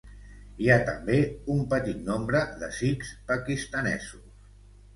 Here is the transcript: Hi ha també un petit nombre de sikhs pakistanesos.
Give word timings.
Hi 0.63 0.69
ha 0.71 0.77
també 0.87 1.17
un 1.57 1.61
petit 1.75 2.01
nombre 2.09 2.43
de 2.63 2.73
sikhs 2.81 3.15
pakistanesos. 3.31 4.29